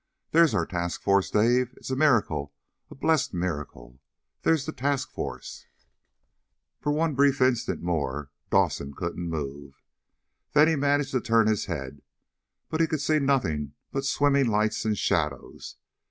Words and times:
_There's 0.31 0.55
our 0.55 0.65
task 0.65 1.03
force. 1.03 1.29
Dave! 1.29 1.75
It's 1.77 1.91
a 1.91 1.95
miracle, 1.95 2.55
a 2.89 2.95
blessed 2.95 3.35
miracle! 3.35 3.99
There's 4.41 4.65
the 4.65 4.71
task 4.71 5.11
force!" 5.11 5.67
For 6.79 6.91
one 6.91 7.13
brief 7.13 7.39
instant 7.39 7.83
more 7.83 8.31
Dawson 8.49 8.95
couldn't 8.95 9.29
move. 9.29 9.79
Then 10.53 10.67
he 10.67 10.75
managed 10.75 11.11
to 11.11 11.21
turn 11.21 11.45
his 11.45 11.65
head, 11.65 12.01
but 12.67 12.81
he 12.81 12.87
could 12.87 12.99
see 13.01 13.19
nothing 13.19 13.73
but 13.91 14.03
swimming 14.05 14.47
lights 14.47 14.85
and 14.85 14.97
shadows. 14.97 15.75